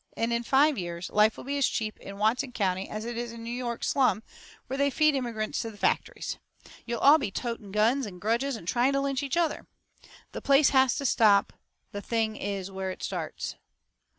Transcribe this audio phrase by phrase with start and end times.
[0.17, 3.31] And in five years life will be as cheap in Watson County as it is
[3.31, 4.23] in a New York slum
[4.65, 6.39] where they feed immigrants to the factories.
[6.87, 9.67] You'll all be toting guns and grudges and trying to lynch each other.
[10.31, 11.53] "The place to stop
[11.91, 13.57] the thing is where it starts.